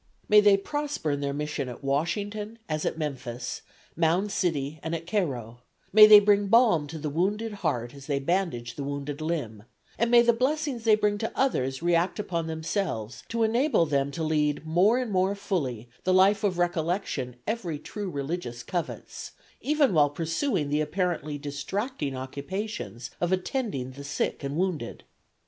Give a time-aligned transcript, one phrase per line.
[0.27, 3.61] "May they prosper in their mission at Washington, as at Memphis,
[3.95, 5.61] Mound City and at Cairo;
[5.93, 9.61] may they bring balm to the wounded heart as they bandage the wounded limb;
[9.99, 14.23] and may the blessings they bring to others react upon themselves to enable them to
[14.23, 20.09] lead more and more fully the life of recollection every true religious covets, even while
[20.09, 25.03] pursuing the apparently distracting occupations of attending the sick and wounded!